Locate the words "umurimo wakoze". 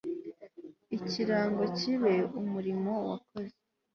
2.39-3.55